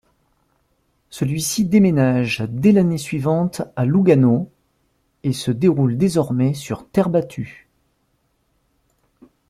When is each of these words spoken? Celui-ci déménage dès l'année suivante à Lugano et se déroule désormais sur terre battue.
Celui-ci 1.11 1.63
déménage 1.63 2.43
dès 2.49 2.71
l'année 2.71 2.97
suivante 2.97 3.61
à 3.75 3.85
Lugano 3.85 4.49
et 5.21 5.31
se 5.31 5.51
déroule 5.51 5.95
désormais 5.95 6.55
sur 6.55 6.89
terre 6.89 7.09
battue. 7.11 7.69